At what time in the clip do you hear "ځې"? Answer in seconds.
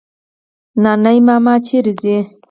2.01-2.17